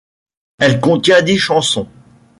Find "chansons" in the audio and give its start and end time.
1.37-1.87